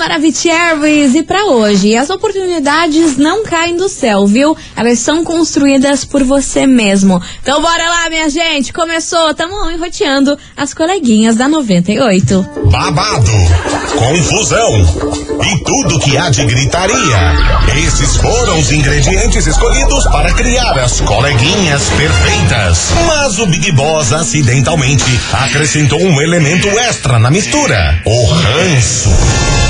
[0.00, 4.56] Maravicheries e para hoje, as oportunidades não caem do céu, viu?
[4.74, 7.20] Elas são construídas por você mesmo.
[7.42, 8.72] Então bora lá, minha gente.
[8.72, 12.48] Começou, tamo enroteando as coleguinhas da 98.
[12.70, 13.30] Babado,
[13.98, 17.36] confusão e tudo que há de gritaria.
[17.86, 22.88] Esses foram os ingredientes escolhidos para criar as coleguinhas perfeitas.
[23.06, 29.69] Mas o Big Boss acidentalmente acrescentou um elemento extra na mistura: o ranço.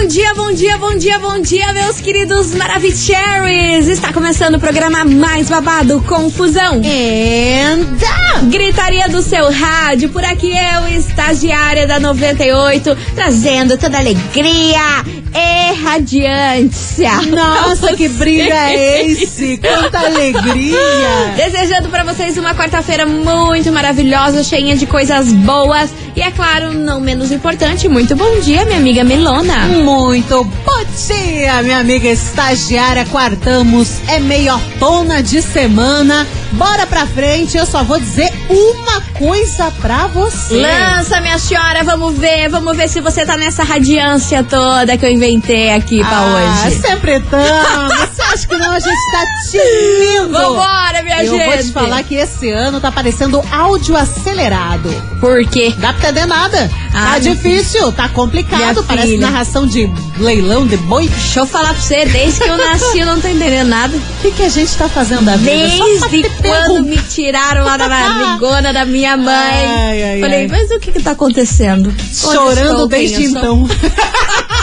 [0.00, 3.86] Bom dia, bom dia, bom dia, bom dia, meus queridos Maravicheries!
[3.86, 6.76] Está começando o programa mais babado, Confusão.
[6.76, 8.40] Enda!
[8.50, 17.12] Gritaria do seu rádio, por aqui eu, estagiária da 98, trazendo toda alegria e radiância.
[17.30, 19.58] Nossa, que brilho é esse?
[19.58, 21.34] Quanta alegria!
[21.36, 25.90] Desejando para vocês uma quarta-feira muito maravilhosa, cheia de coisas boas.
[26.16, 29.66] E é claro, não menos importante, muito bom dia, minha amiga Milona.
[29.66, 33.04] Muito bom dia, minha amiga estagiária.
[33.06, 36.26] Quartamos, é meiotona de semana.
[36.52, 40.60] Bora pra frente, eu só vou dizer uma coisa pra você.
[40.60, 45.10] Lança, minha senhora, vamos ver, vamos ver se você tá nessa radiância toda que eu
[45.10, 46.80] inventei aqui pra ah, hoje.
[46.80, 48.00] sempre estamos.
[48.10, 48.72] Você acha que não?
[48.72, 50.32] A gente tá tinindo.
[50.32, 51.46] Vambora, minha eu gente.
[51.46, 54.90] vou te falar que esse ano tá parecendo áudio acelerado.
[55.20, 55.72] Por quê?
[55.78, 56.70] Dá pra entender nada.
[57.00, 58.84] Ah, tá difícil, tá complicado.
[58.84, 59.20] Parece filha.
[59.20, 61.08] narração de leilão de boi.
[61.08, 63.96] Deixa eu falar pra você, desde que eu nasci eu não tô entendendo nada.
[63.96, 65.50] O que, que a gente tá fazendo da vida?
[65.50, 69.66] Desde quando me tiraram lá da barrigona da minha mãe.
[69.66, 70.48] Ai, ai, Falei, ai.
[70.48, 71.92] mas o que que tá acontecendo?
[72.12, 73.66] Chorando desde então.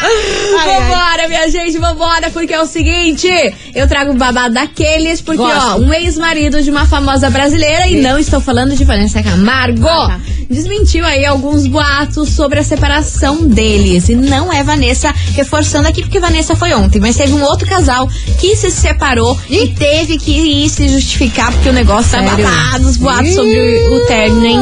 [0.00, 0.80] Ai, ai.
[0.80, 3.28] Vambora, minha gente, vambora, porque é o seguinte,
[3.74, 5.58] eu trago um babado daqueles, porque, Gosto.
[5.58, 10.08] ó, um ex-marido de uma famosa brasileira, e não estou falando de Vanessa Camargo, Ah,
[10.08, 10.20] tá.
[10.48, 14.08] desmentiu aí alguns boatos sobre a separação deles.
[14.08, 18.08] E não é Vanessa reforçando aqui, porque Vanessa foi ontem, mas teve um outro casal
[18.40, 22.44] que se separou e teve que ir se justificar, porque o negócio tá Sério?
[22.44, 23.58] babado, os boatos sobre
[23.88, 24.58] o, o término, hein?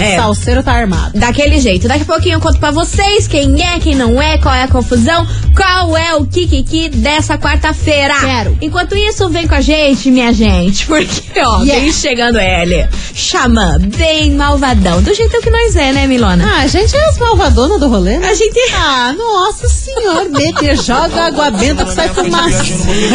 [0.00, 0.16] É.
[0.16, 1.18] Salseiro tá armado.
[1.18, 1.86] Daquele jeito.
[1.88, 4.68] Daqui a pouquinho eu conto pra vocês quem é, quem não é, qual é a
[4.68, 5.26] confusão,
[5.56, 8.14] qual é o Kikiki dessa quarta-feira.
[8.20, 8.58] Quero.
[8.60, 11.80] Enquanto isso, vem com a gente, minha gente, porque, ó, Yeah.
[11.82, 12.88] vem chegando ele.
[13.14, 15.02] Xamã, bem malvadão.
[15.02, 16.44] Do jeito que nós é, né, Milona?
[16.46, 18.28] Ah, a gente é as malvadonas do rolê, né?
[18.28, 18.58] A gente.
[18.76, 22.64] Ah, nossa senhora, mete, joga água benta que sai fumaça.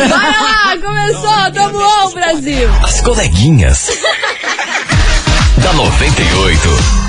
[0.07, 2.69] Vai lá, começou, tamo on, Brasil.
[2.83, 3.89] As coleguinhas.
[5.61, 7.08] da 98.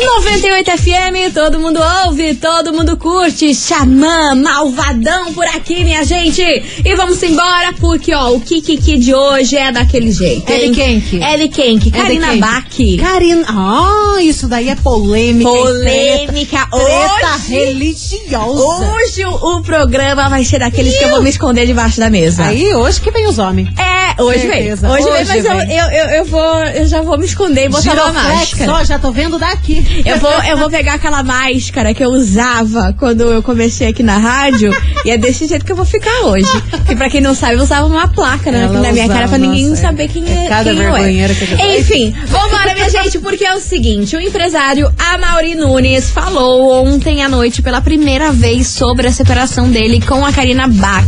[0.00, 3.52] 98 FM, todo mundo ouve, todo mundo curte.
[3.54, 6.42] Xamã, malvadão por aqui, minha gente.
[6.84, 10.46] E vamos embora, porque, ó, o Kikiki de hoje é daquele jeito.
[10.46, 10.72] Quem?
[11.00, 11.22] que?
[11.22, 11.48] É de
[11.90, 12.36] Karina?
[12.36, 12.64] Bach.
[13.00, 15.50] Karina, ah, isso daí é polêmica.
[15.50, 16.66] Polêmica.
[16.70, 18.92] Treta, treta Hoje- religiosa.
[18.92, 22.44] Hoje o, o programa vai ser daqueles que eu vou me esconder debaixo da mesa.
[22.44, 23.68] Aí, hoje que vem os homens.
[23.76, 24.88] É, hoje Certeza.
[24.88, 24.96] vem.
[24.96, 25.76] Hoje, Hoje vem, mas eu, vem.
[25.76, 28.72] eu, eu, eu vou, eu já vou me esconder e botar uma Giroflex, máscara.
[28.72, 30.02] ó, já tô vendo daqui.
[30.04, 34.18] Eu vou, eu vou pegar aquela máscara que eu usava quando eu comecei aqui na
[34.18, 34.70] rádio
[35.08, 36.46] e é desse jeito que eu vou ficar hoje.
[36.86, 39.36] Que pra quem não sabe, eu usava uma placa né, na minha usava, cara pra
[39.36, 43.18] ninguém nossa, saber quem é é, cada quem eu que eu Enfim, vambora, minha gente,
[43.18, 48.68] porque é o seguinte, o empresário Amaury Nunes falou ontem à noite pela primeira vez
[48.68, 51.06] sobre a separação dele com a Karina Bach.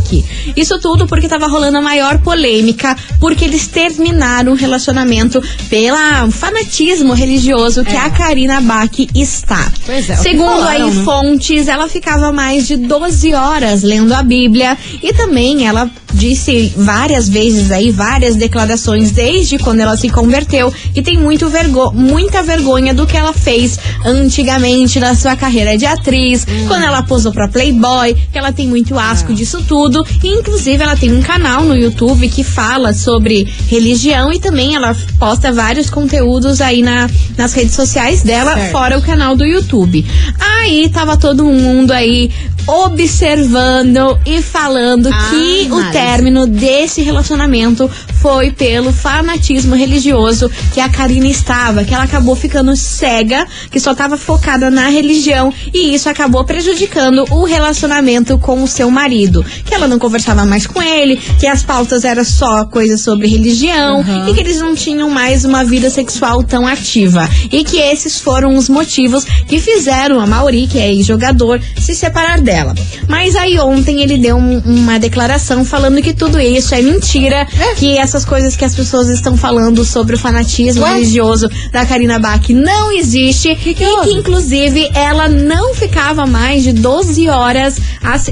[0.55, 7.13] Isso tudo porque tava rolando a maior polêmica, porque eles terminaram o relacionamento pela fanatismo
[7.13, 7.99] religioso que É.
[7.99, 9.71] a Karina Bach está.
[9.85, 11.03] Pois é, Segundo aí né?
[11.03, 17.27] fontes, ela ficava mais de 12 horas lendo a Bíblia e também ela disse várias
[17.29, 22.93] vezes aí, várias declarações desde quando ela se converteu, que tem muito vergo muita vergonha
[22.93, 26.67] do que ela fez antigamente na sua carreira de atriz, Hum.
[26.67, 30.95] quando ela posou pra Playboy, que ela tem muito asco disso tudo, e inclusive ela
[30.95, 36.59] tem um canal no YouTube que fala sobre religião e também ela posta vários conteúdos
[36.61, 38.71] aí na, nas redes sociais dela, Certo.
[38.71, 40.05] fora o canal do YouTube.
[40.39, 42.29] Aí tava todo mundo aí
[42.67, 47.89] observando e falando Ah, que o término desse relacionamento
[48.21, 53.93] foi pelo fanatismo religioso que a Karina estava, que ela acabou ficando cega, que só
[53.93, 59.73] estava focada na religião e isso acabou prejudicando o relacionamento com o seu marido, que
[59.73, 64.33] ela não conversava mais com ele, que as pautas eram só coisas sobre religião e
[64.33, 67.27] que eles não tinham mais uma vida sexual tão ativa.
[67.51, 72.39] E que esses foram os motivos que fizeram a Mauri, que é jogador, se separar
[72.39, 72.75] dela.
[73.07, 77.47] Mas aí ontem ele deu um- uma declaração falando que tudo isso é mentira,
[77.77, 80.93] que essas coisas que as pessoas estão falando sobre o fanatismo Ué?
[80.95, 86.73] religioso da Karina Bach não existe que e que inclusive ela não ficava mais de
[86.73, 87.77] 12 horas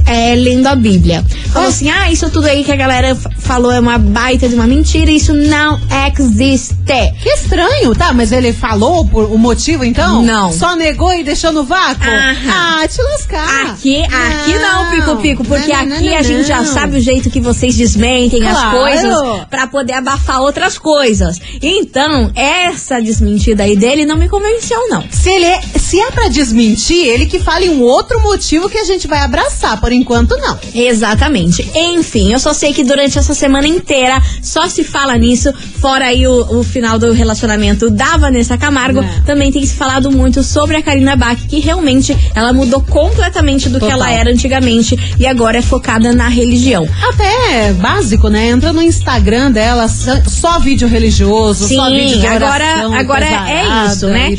[0.06, 1.24] é, lendo a Bíblia.
[1.48, 1.74] Falou Ué?
[1.74, 5.10] assim: ah, isso tudo aí que a galera falou é uma baita de uma mentira,
[5.10, 5.80] isso não
[6.20, 6.80] existe.
[7.22, 8.12] Que estranho, tá?
[8.12, 10.22] Mas ele falou por o motivo, então?
[10.24, 10.52] Não.
[10.52, 12.04] Só negou e deixou no vácuo?
[12.10, 12.82] Aham.
[12.82, 13.68] Ah, te lascar.
[13.72, 17.00] Aqui, aqui não, Pico Pico, porque Não, não, aqui não, a gente já sabe o
[17.00, 18.78] jeito que vocês desmentem as Claro.
[18.80, 19.18] coisas
[19.50, 21.40] pra poder abafar outras coisas.
[21.62, 25.04] Então, essa desmentida aí dele não me convenceu, não.
[25.10, 28.84] Se, ele é, se é pra desmentir, ele que fale um outro motivo que a
[28.86, 29.80] gente vai abraçar.
[29.80, 30.58] Por enquanto, não.
[30.74, 31.70] Exatamente.
[31.76, 35.54] Enfim, eu só sei que durante essa semana inteira só se fala nisso.
[35.80, 39.22] Fora aí o, o final do relacionamento da Vanessa Camargo, É.
[39.26, 43.76] também tem se falado muito sobre a Karina Bach, que realmente ela mudou completamente do
[43.80, 43.92] que Total.
[44.02, 46.88] ela era antigamente e agora é focada na religião.
[47.14, 48.48] Até básico, né?
[48.50, 53.50] Entra no Instagram dela, só, vídeo religioso, só vídeo Sim, de agora, oração, agora coisa
[53.50, 54.30] é isso, né?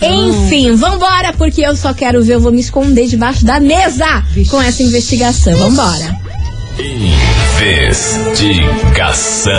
[0.00, 4.50] Enfim, vambora, porque eu só quero ver, eu vou me esconder debaixo da mesa Vixe.
[4.50, 5.54] com essa investigação.
[5.54, 6.16] Vambora.
[7.58, 9.52] Investigação.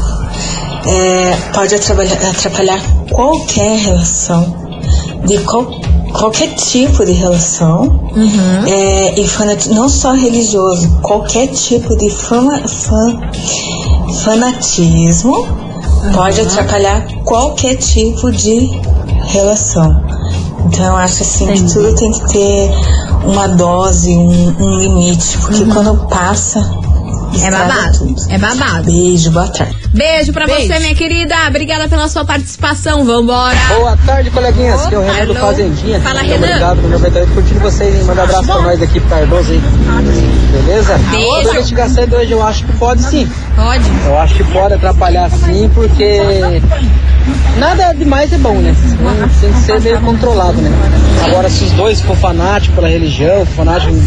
[0.85, 2.79] é, pode atrapalhar, atrapalhar
[3.11, 4.55] qualquer relação,
[5.25, 5.81] de qual,
[6.17, 7.81] qualquer tipo de relação,
[8.15, 8.65] Uhum.
[8.67, 13.19] é, e fanati- não só religioso, qualquer tipo de fama, fan-
[14.23, 15.47] fanatismo
[16.13, 18.79] pode atrapalhar qualquer tipo de
[19.27, 20.03] relação.
[20.65, 22.71] Então eu acho assim que tudo tem que ter
[23.25, 26.59] uma dose, um, um limite, porque quando passa,
[27.43, 27.97] É babado.
[27.97, 28.21] tudo.
[28.29, 28.83] É babado.
[28.83, 29.75] Beijo, boa tarde.
[29.93, 30.67] Beijo pra Beijo.
[30.67, 31.35] você, minha querida.
[31.47, 33.05] Obrigada pela sua participação.
[33.05, 33.55] Vambora.
[33.75, 34.85] Boa tarde, coleguinhas.
[34.85, 35.35] Aqui é o Renan do.
[35.35, 35.99] Fazendinha.
[36.01, 36.47] Fala, Muito Renan.
[36.47, 37.31] Obrigado por 98.
[37.33, 38.03] Curtindo vocês, hein?
[38.03, 39.61] Manda abraço pra nós aqui pro Cardoso aí.
[40.51, 40.97] Beleza?
[41.11, 41.49] Beijo.
[41.49, 43.29] A investigação de hoje eu acho que pode sim.
[43.55, 43.83] Pode.
[44.05, 46.19] Eu acho que pode atrapalhar sim, porque
[47.57, 48.75] nada demais é bom, né?
[49.41, 50.71] Tem que ser meio controlado, né?
[51.25, 54.05] Agora, se os dois for fanáticos pela religião, fanático em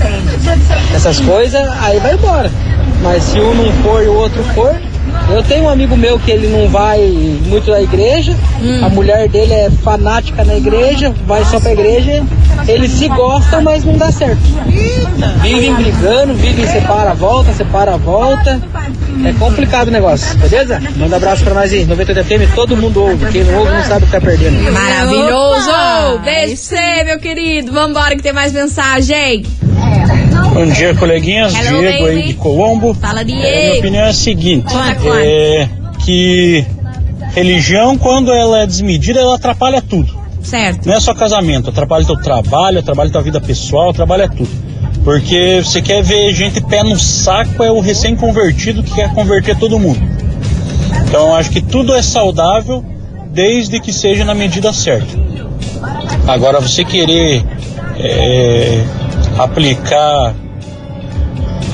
[0.95, 2.51] essas coisas, aí vai embora.
[3.03, 4.75] Mas se um não for e o outro for,
[5.31, 7.01] Eu tenho um amigo meu que ele não vai
[7.47, 8.35] muito na igreja,
[8.83, 12.25] a mulher dele é fanática na igreja, vai só pra igreja,
[12.69, 14.41] eles se gostam, mas não dá certo.
[15.43, 18.61] Vivem brigando, vivem separa, volta, separa, volta.
[19.25, 20.81] É complicado o negócio, beleza?
[20.97, 23.83] Manda um abraço pra nós aí, 98 FM, todo mundo ouve, quem não ouve não
[23.83, 24.71] sabe o que tá perdendo.
[24.73, 25.69] Maravilhoso!
[25.71, 26.21] Opa!
[26.25, 27.73] Beijo pra você, meu querido.
[27.73, 29.45] Vambora que tem mais mensagem.
[30.55, 31.55] Bom dia, coleguinhas.
[31.55, 32.17] Hello, Diego baby.
[32.21, 32.95] aí de Colombo.
[32.95, 33.79] Fala, É, minha Diego.
[33.79, 34.73] opinião é a seguinte:
[35.25, 35.69] é
[36.05, 36.65] que
[37.35, 40.18] religião, quando ela é desmedida, ela atrapalha tudo.
[40.43, 40.87] Certo.
[40.87, 44.51] Não é só casamento, atrapalha teu trabalho, atrapalha tua vida pessoal, atrapalha tudo.
[45.05, 49.79] Porque você quer ver gente pé no saco, é o recém-convertido que quer converter todo
[49.79, 50.01] mundo.
[51.07, 52.85] Então acho que tudo é saudável
[53.31, 55.19] desde que seja na medida certa.
[56.27, 57.45] Agora você querer
[57.99, 58.85] é,
[59.39, 60.35] aplicar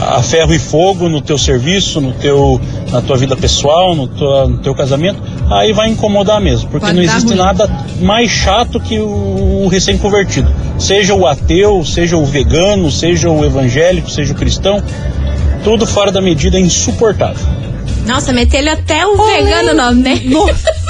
[0.07, 4.47] a ferro e fogo no teu serviço, no teu, na tua vida pessoal, no, tua-
[4.49, 5.21] no teu casamento,
[5.51, 7.37] aí vai incomodar mesmo, porque Pode não existe ruim.
[7.39, 7.69] nada
[8.01, 10.51] mais chato que o, recém-convertido.
[10.79, 14.83] Seja o ateu, seja o vegano, seja o evangélico, seja o cristão,
[15.63, 17.47] tudo fora da medida é insuportável.
[18.07, 20.17] Nossa, meteu até o vegano no nome, né?
[20.17, 20.45] Do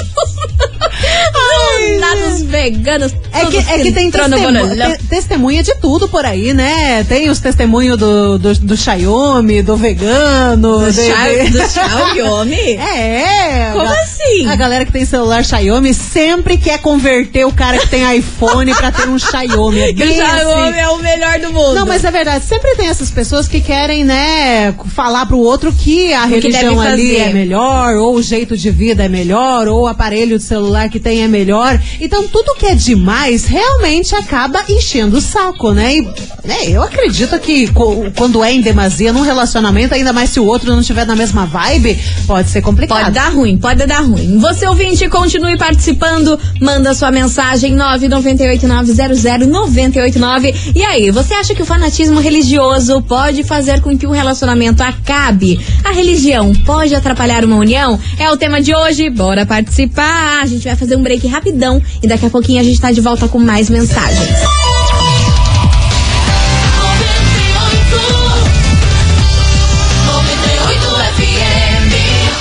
[1.99, 3.13] nada os veganos.
[3.31, 7.03] É que, é que tem testemunha, testemunha de tudo por aí, né?
[7.03, 10.79] Tem os testemunhos do, do, do Xiaomi, do vegano.
[10.79, 12.55] Do de- do Xiaomi?
[12.95, 13.71] É.
[13.73, 14.47] Como a- assim?
[14.47, 18.91] A galera que tem celular Xiaomi sempre quer converter o cara que tem iPhone pra
[18.91, 19.79] ter um Xiaomi.
[19.79, 20.79] É Que o Xiaomi assim.
[20.79, 21.75] é o melhor do mundo.
[21.75, 22.45] Não, mas é verdade.
[22.45, 26.87] Sempre tem essas pessoas que querem, né, falar pro outro que a que religião deve
[26.87, 30.89] ali é melhor, ou o jeito de vida é melhor, ou o aparelho de celular
[30.89, 31.79] que tem é melhor.
[31.99, 35.95] Então, tudo que é demais realmente acaba enchendo o saco, né?
[35.95, 36.01] E,
[36.43, 37.69] né, eu acredito que
[38.15, 41.45] quando é em demasia num relacionamento, ainda mais se o outro não estiver na mesma
[41.45, 43.03] vibe, pode ser complicado.
[43.03, 44.14] Pode dar ruim, pode dar ruim.
[44.39, 50.55] Você ouvinte, continue participando, manda sua mensagem 998900989.
[50.73, 55.59] E aí, você acha que o fanatismo religioso pode fazer com que um relacionamento acabe?
[55.83, 57.99] A religião pode atrapalhar uma união?
[58.19, 60.41] É o tema de hoje, bora participar.
[60.41, 63.01] A gente vai fazer um break rapidão e daqui a pouquinho a gente tá de
[63.01, 64.29] volta com mais mensagens.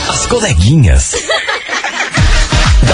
[0.08, 1.14] As coleguinhas.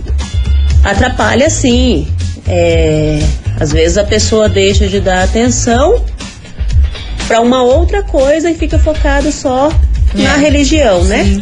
[0.84, 2.08] Atrapalha sim.
[2.48, 3.20] É,
[3.60, 6.04] às vezes a pessoa deixa de dar atenção
[7.28, 9.72] para uma outra coisa e fica focado só
[10.16, 11.42] na religião, né?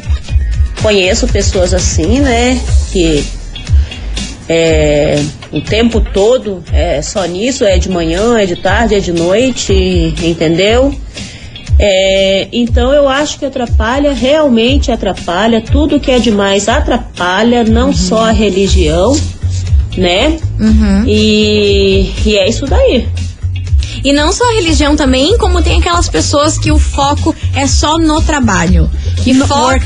[0.81, 2.61] Conheço pessoas assim, né?
[2.91, 3.25] Que
[4.49, 9.13] é, o tempo todo é só nisso, é de manhã, é de tarde, é de
[9.13, 9.71] noite,
[10.23, 10.91] entendeu?
[11.77, 18.25] É, então eu acho que atrapalha, realmente atrapalha, tudo que é demais atrapalha, não só
[18.25, 19.15] a religião,
[19.95, 20.39] né?
[21.07, 23.07] E, e é isso daí.
[24.03, 27.97] E não só a religião também, como tem aquelas pessoas que o foco é só
[27.97, 28.89] no trabalho.
[29.23, 29.79] Que foca,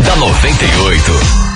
[0.00, 1.48] da 98.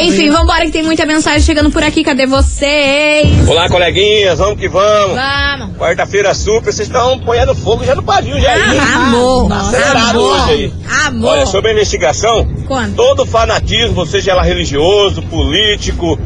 [0.00, 2.04] Enfim, vambora que tem muita mensagem chegando por aqui.
[2.04, 3.48] Cadê vocês?
[3.48, 5.16] Olá, coleguinhas, vamos que vamos.
[5.16, 5.76] Vamos.
[5.78, 8.74] Quarta-feira super, vocês estão ponhando fogo já no pavio já aí.
[8.74, 8.80] hein?
[8.94, 10.72] Amor, Acelerado amor, hoje aí.
[11.06, 11.30] amor.
[11.32, 12.25] Olha, sobre a investigação,
[12.66, 12.94] Quanto?
[12.94, 16.18] todo fanatismo, seja ela religioso, político,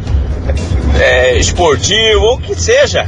[0.98, 3.06] é, esportivo, ou o que seja,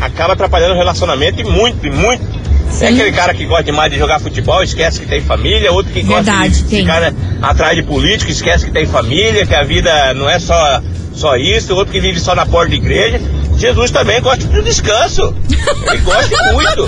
[0.00, 2.38] acaba atrapalhando o relacionamento e muito, e muito.
[2.80, 6.02] É aquele cara que gosta demais de jogar futebol, esquece que tem família, outro que
[6.02, 6.80] gosta Verdade, de tem.
[6.80, 10.82] ficar né, atrás de político, esquece que tem família, que a vida não é só,
[11.12, 13.20] só isso, outro que vive só na porta da igreja.
[13.58, 15.34] Jesus também gosta do descanso.
[15.90, 16.86] Ele gosta muito.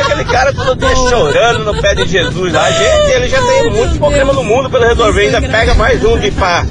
[0.00, 2.70] Aquele cara todo dia chorando no pé de Jesus lá.
[2.70, 5.26] Gente, ele já tem muitos problemas no mundo para resolver.
[5.26, 6.66] Ainda pega mais um de pra,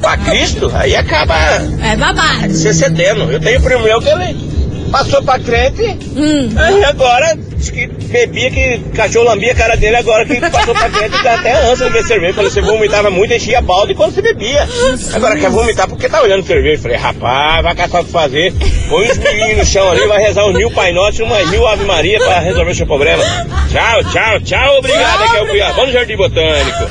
[0.00, 1.34] pra Cristo, aí acaba
[1.82, 2.52] É babado.
[2.54, 3.30] se cedendo.
[3.30, 4.55] Eu tenho primo meu que ele
[4.90, 5.82] passou pra crente,
[6.16, 6.50] Hum.
[6.56, 10.88] aí agora diz que bebia, que cachorro lambia a cara dele, agora que passou pra
[10.90, 12.34] crente, dá até ânsia de ver cerveja.
[12.34, 14.66] Quando você vomitava muito, enchia balde quando você bebia.
[15.14, 16.82] Agora quer vomitar porque tá olhando cerveja.
[16.82, 18.52] Falei, rapaz, vai caçar o que fazer.
[18.88, 21.66] Põe os meninos no chão ali, vai rezar um mil Pai Nosso e uma mil
[21.66, 23.22] Ave Maria pra resolver o seu problema.
[23.70, 25.22] Tchau, tchau, tchau, obrigado.
[25.24, 26.86] Aqui é o Cuiabá no Jardim Botânico.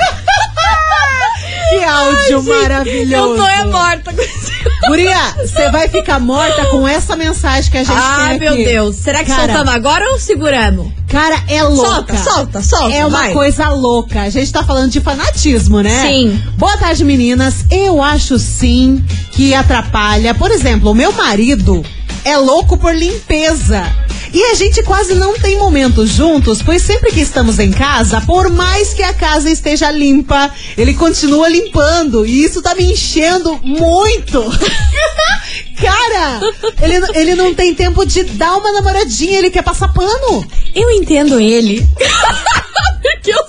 [1.70, 3.32] Que áudio maravilhoso.
[3.34, 4.55] Eu tô é morta com isso.
[4.88, 8.58] Guria, você vai ficar morta com essa mensagem que a gente Ai, tem aqui.
[8.58, 8.96] meu Deus.
[8.98, 10.92] Será que Cara, soltamos agora ou seguramos?
[11.08, 12.16] Cara, é louca.
[12.16, 13.34] Solta, solta, solta, É uma vai.
[13.34, 14.22] coisa louca.
[14.22, 16.02] A gente tá falando de fanatismo, né?
[16.02, 16.42] Sim.
[16.58, 17.66] Boa tarde, meninas.
[17.72, 20.34] Eu acho sim que atrapalha.
[20.36, 21.84] Por exemplo, o meu marido
[22.24, 23.84] é louco por limpeza.
[24.36, 28.52] E a gente quase não tem momentos juntos, pois sempre que estamos em casa, por
[28.52, 32.26] mais que a casa esteja limpa, ele continua limpando.
[32.26, 34.44] E isso tá me enchendo muito.
[35.80, 36.42] Cara,
[36.82, 40.46] ele, ele não tem tempo de dar uma namoradinha, ele quer passar pano.
[40.76, 41.88] Eu entendo ele.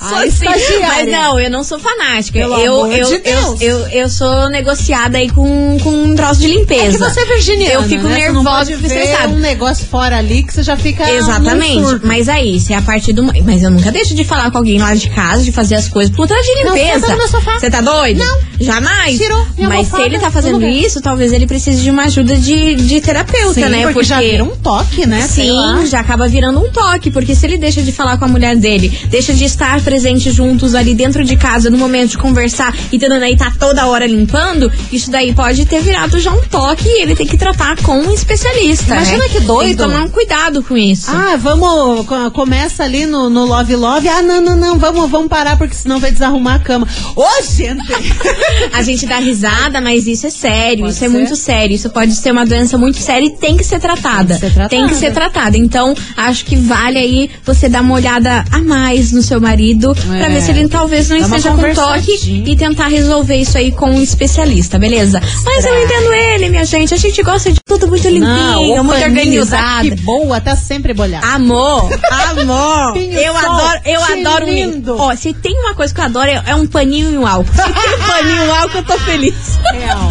[0.06, 0.78] Eu sou A assim.
[0.80, 2.38] Mas não, eu não sou fanática.
[2.38, 6.48] Pelo eu, eu, de eu, eu, eu sou negociada aí com, com um troço de
[6.48, 6.82] limpeza.
[6.82, 8.18] É que você é virginiana, Eu fico né?
[8.18, 9.32] Nervosa pode e fico ver estressada.
[9.32, 12.00] um negócio fora ali que você já fica Exatamente.
[12.04, 13.22] Mas aí, se é a partir do.
[13.22, 16.14] Mas eu nunca deixo de falar com alguém lá de casa, de fazer as coisas
[16.14, 17.28] por trás de limpeza.
[17.28, 17.58] sofá.
[17.58, 18.18] Você tá doido?
[18.18, 18.38] Não.
[18.60, 19.18] Jamais.
[19.18, 22.74] Tirou Mas se ele tá do fazendo isso, talvez ele precise de uma ajuda de,
[22.74, 23.82] de terapeuta, Sim, né?
[23.82, 25.22] porque, já vira um toque, né?
[25.22, 28.56] Sim, já acaba virando um toque, porque se ele deixa de falar com a mulher
[28.56, 32.98] dele, deixa de estar presente juntos ali dentro de casa no momento de conversar e
[32.98, 37.02] tendo aí tá toda hora limpando, isso daí pode ter virado já um toque e
[37.02, 38.94] ele tem que tratar com um especialista.
[38.94, 39.28] Imagina né?
[39.28, 39.66] que doido.
[39.66, 41.10] Tem que tomar um cuidado com isso.
[41.10, 42.06] Ah, vamos.
[42.06, 44.08] co- Começa ali no, no Love Love.
[44.08, 44.78] Ah, não, não, não.
[44.78, 46.86] Vamos, vamos parar, porque senão vai desarrumar a cama.
[47.14, 47.82] Ô, gente!
[48.72, 51.12] A gente dá risada, mas isso é sério, Pode isso é ser.
[51.12, 51.74] muito sério.
[51.74, 54.38] Isso pode ser uma doença muito séria e tem que ser tratada.
[54.38, 54.68] Tem que ser tratada.
[54.68, 55.56] Tem que ser tratada.
[55.56, 60.26] Então, acho que vale aí você dar uma olhada a mais no seu marido pra
[60.26, 60.28] É.
[60.28, 63.90] ver se ele talvez não Dá esteja com toque e tentar resolver isso aí com
[63.90, 65.20] um especialista, beleza?
[65.44, 66.94] Mas eu entendo ele, minha gente.
[66.94, 69.62] A gente gosta de tudo muito limpinho, Não, muito paninho organizado.
[69.88, 71.26] tá que boa, tá sempre bolhado.
[71.26, 71.88] Amor,
[72.30, 72.92] amor.
[72.92, 74.94] Pinho eu sol, adoro, eu adoro lindo.
[74.94, 75.00] um.
[75.00, 77.52] Ó, se tem uma coisa que eu adoro é, é um paninho e um álcool.
[77.52, 79.58] Se tem um paninho um álcool, eu tô feliz.
[79.72, 80.08] Real.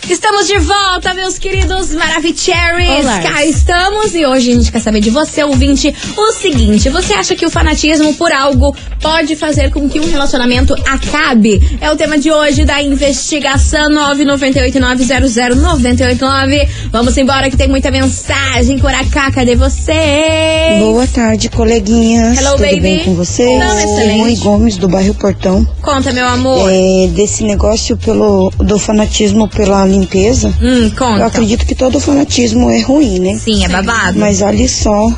[0.09, 3.07] Estamos de volta, meus queridos Maravicheries.
[3.23, 7.35] Cá estamos e hoje a gente quer saber de você, ouvinte, o seguinte: você acha
[7.35, 11.79] que o fanatismo por algo pode fazer com que um relacionamento acabe?
[11.81, 16.69] É o tema de hoje da investigação 998900989.
[16.93, 19.31] Vamos embora que tem muita mensagem por acá.
[19.33, 20.77] Cadê você?
[20.81, 22.37] Boa tarde, coleguinhas.
[22.39, 22.81] Hello, Tudo baby.
[22.81, 23.59] bem com vocês?
[23.59, 24.21] Não, excelente.
[24.21, 25.67] Rui Gomes, do bairro Portão.
[25.81, 26.69] Conta, meu amor.
[26.71, 32.81] É, desse negócio pelo, do fanatismo pela limpeza, Hum, eu acredito que todo fanatismo é
[32.81, 33.39] ruim, né?
[33.39, 34.19] Sim, é babado.
[34.19, 35.09] Mas olha só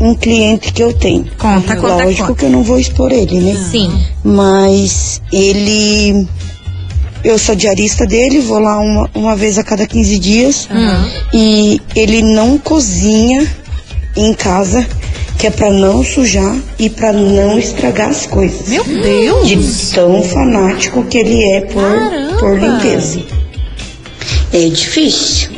[0.00, 1.26] um cliente que eu tenho.
[1.38, 2.38] Conta, conta, Lógico conta.
[2.40, 3.56] que eu não vou expor ele, né?
[3.70, 3.90] Sim.
[4.24, 6.26] Mas ele.
[7.24, 10.68] Eu sou diarista dele, vou lá uma, uma vez a cada 15 dias.
[11.32, 13.46] E ele não cozinha
[14.16, 14.84] em casa,
[15.38, 18.66] que é pra não sujar e pra não estragar as coisas.
[18.68, 19.46] Meu Deus!
[19.46, 23.20] De tão fanático que ele é por, por limpeza.
[24.52, 25.50] É difícil.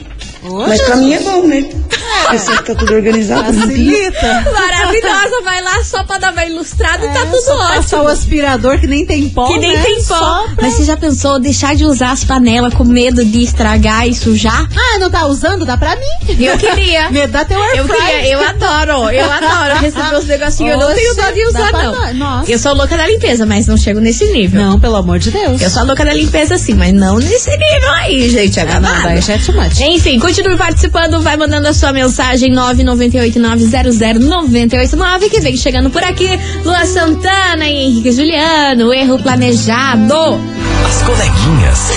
[0.43, 1.69] Mas pra mim é bom, né?
[2.39, 3.53] Sempre tá tudo organizado.
[3.53, 4.45] Facilita.
[4.53, 7.75] Maravilhosa, vai lá só pra dar uma ilustrada e tá É, tudo só ótimo.
[7.83, 9.83] passar o aspirador que nem tem pó, Que nem né?
[9.85, 10.15] tem pó.
[10.19, 14.09] Só pra- Mas você já pensou deixar de usar as panelas com medo de estragar
[14.09, 14.67] e sujar?
[14.77, 15.65] Ah, não tá usando?
[15.65, 16.35] Dá pra mim.
[16.43, 17.11] Eu queria.
[17.13, 20.73] Me dá teu air Eu queria, eu adoro, eu adoro receber os negocinhos.
[20.75, 22.15] Eu não tenho dó de usar, não.
[22.15, 22.51] Nossa.
[22.51, 24.61] Eu sou louca da limpeza, mas não chego nesse nível.
[24.61, 25.61] Não, pelo amor de Deus.
[25.61, 28.59] Eu sou louca da limpeza sim, mas não nesse nível aí, gente.
[28.59, 29.03] É Ah, não, babado.
[29.05, 29.81] daí já é too much.
[29.81, 36.29] Enfim, continue participando, vai mandando a sua mensagem 998900989 que vem chegando por aqui.
[36.65, 40.41] Lua Santana e Henrique Juliano, erro planejado.
[40.87, 41.93] As coleguinhas.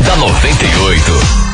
[0.06, 1.45] da 98.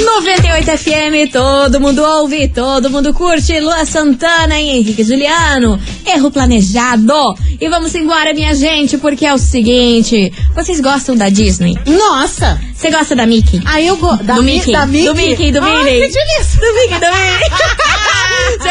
[0.00, 3.60] 98 FM, todo mundo ouve, todo mundo curte.
[3.60, 7.34] Lua Santana e Henrique Juliano, erro planejado.
[7.60, 11.76] E vamos embora, minha gente, porque é o seguinte: vocês gostam da Disney?
[11.86, 12.58] Nossa!
[12.74, 13.60] Você gosta da Mickey?
[13.64, 14.24] Ah, eu gosto.
[14.24, 15.04] do Mickey, Da Mickey?
[15.06, 16.08] do Mickey, do Ai, Minnie.
[16.08, 16.60] que delícia.
[16.60, 17.91] Do Mickey, do Minnie.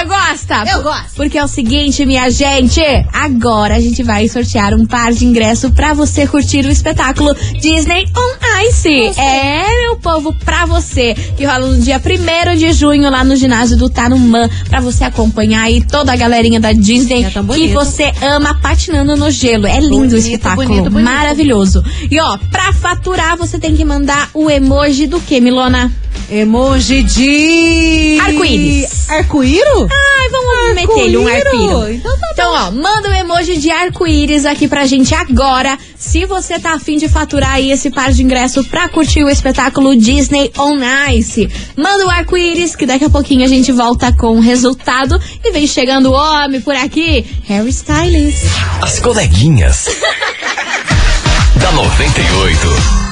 [0.01, 0.63] Você gosta?
[0.71, 1.15] Eu gosto.
[1.15, 2.81] Porque é o seguinte, minha gente.
[3.13, 8.05] Agora a gente vai sortear um par de ingresso pra você curtir o espetáculo Disney
[8.17, 9.11] on Ice.
[9.19, 11.13] É, meu povo, pra você.
[11.13, 14.49] Que rola no dia 1 de junho lá no ginásio do Tarumã.
[14.69, 19.29] Pra você acompanhar aí toda a galerinha da Disney É que você ama patinando no
[19.29, 19.67] gelo.
[19.67, 20.67] É lindo Bonito, o espetáculo.
[20.67, 21.05] bonito, bonito.
[21.05, 21.83] Maravilhoso.
[22.09, 25.91] E ó, pra faturar você tem que mandar o emoji do que, Milona?
[26.31, 28.17] Emoji de.
[28.21, 29.09] Arco-íris.
[29.09, 29.89] Arco-íro?
[29.91, 31.77] Ai, vamos meter-lhe um Arco-íro.
[31.77, 31.99] arco-íris.
[31.99, 35.77] Então tá Então, ó, manda o emoji de arco-íris aqui pra gente agora.
[35.97, 39.93] Se você tá afim de faturar aí esse par de ingresso pra curtir o espetáculo
[39.93, 40.77] Disney on
[41.11, 45.19] Ice, manda o arco-íris que daqui a pouquinho a gente volta com o resultado.
[45.43, 48.35] E vem chegando o homem por aqui, Harry Styles.
[48.81, 49.85] As coleguinhas.
[51.59, 53.10] da 98.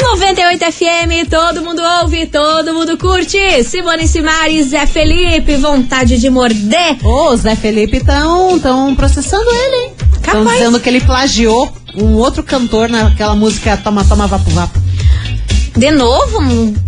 [0.00, 3.38] 98 FM, todo mundo ouve, todo mundo curte.
[3.64, 6.96] Simone Simares, Zé Felipe, vontade de morder.
[7.04, 9.92] Ô, o Zé Felipe estão tão processando ele, hein?
[10.16, 14.78] Estão dizendo que ele plagiou um outro cantor naquela música Toma, Toma, Vapo, Vapo.
[15.76, 16.38] De novo?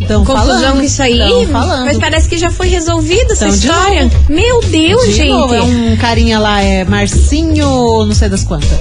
[0.07, 1.19] Tão confusão falando, com isso aí?
[1.19, 1.85] tão.
[1.85, 4.03] Mas parece que já foi resolvida essa Tão de história.
[4.05, 4.17] novo.
[4.29, 5.29] Meu Deus, De gente.
[5.31, 8.79] novo, é um carinha lá, é Marcinho, não sei das quantas.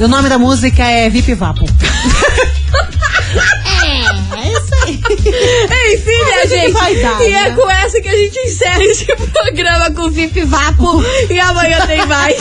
[0.00, 1.64] O nome da música é Vip Vapo.
[3.38, 5.00] é, é isso aí.
[5.94, 6.72] Enfim, minha que gente.
[6.72, 7.56] vai dar, e é né?
[7.56, 11.02] com essa que a gente encerra esse programa com VIP Vapo.
[11.30, 12.36] e amanhã tem mais.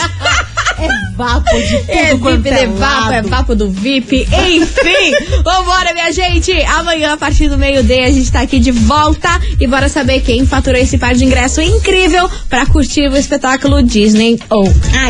[0.82, 3.22] É vapo de tudo É VIP é de Vapo, é.
[3.22, 4.22] Vapo do VIP.
[4.22, 6.52] Enfim, vambora, minha gente.
[6.64, 9.30] Amanhã, a partir do meio-dia, a gente tá aqui de volta.
[9.60, 14.40] E bora saber quem faturou esse par de ingresso incrível pra curtir o espetáculo Disney
[14.50, 14.64] ou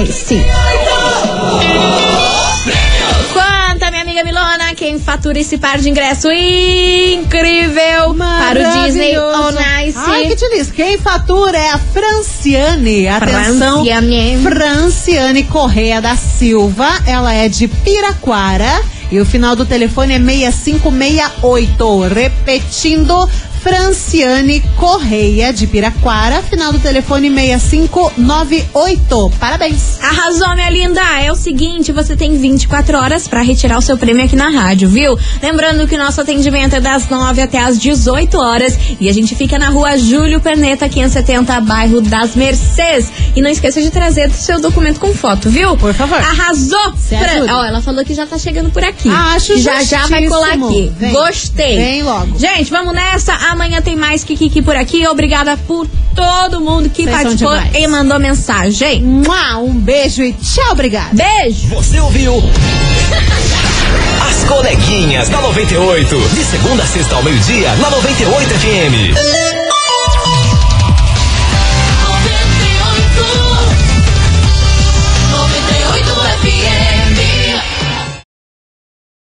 [0.04, 0.42] Ice.
[4.22, 9.50] Amiga Milona, quem fatura esse par de ingresso incrível para o Disney on
[9.86, 9.98] Ice.
[9.98, 10.74] Ai, que delícia.
[10.74, 13.08] Quem fatura é a Franciane.
[13.08, 13.84] Atenção.
[13.84, 14.38] Franciane.
[14.44, 16.88] Franciane Correia da Silva.
[17.08, 18.84] Ela é de Piraquara.
[19.12, 22.14] E o final do telefone é 6568.
[22.14, 23.28] Repetindo,
[23.62, 29.32] Franciane Correia, de Piraquara, final do telefone 6598.
[29.40, 30.00] Parabéns.
[30.02, 31.02] Arrasou, minha linda!
[31.22, 34.90] É o seguinte, você tem 24 horas pra retirar o seu prêmio aqui na rádio,
[34.90, 35.18] viu?
[35.42, 39.36] Lembrando que o nosso atendimento é das 9 até as 18 horas e a gente
[39.36, 43.12] fica na rua Júlio Perneta, 570, bairro das Mercês.
[43.36, 45.78] E não esqueça de trazer o seu documento com foto, viu?
[45.78, 46.18] Por favor.
[46.18, 46.94] Arrasou!
[46.98, 47.56] Fran- ajuda.
[47.58, 49.10] Ó, ela falou que já tá chegando por aqui.
[49.10, 50.92] Acho Já já vai colar aqui.
[50.98, 51.14] Vem.
[51.14, 51.78] Gostei.
[51.78, 52.38] Vem logo.
[52.40, 53.34] Gente, vamos nessa.
[53.52, 55.06] Amanhã tem mais Kikiki por aqui.
[55.08, 55.86] Obrigada por
[56.16, 59.04] todo mundo que Vocês participou e mandou mensagem.
[59.04, 61.10] Mua, Um beijo e tchau, obrigada.
[61.12, 61.68] Beijo!
[61.68, 62.36] Você ouviu?
[64.30, 66.16] As coleguinhas da 98.
[66.34, 69.61] De segunda a sexta ao meio-dia, na 98 FM.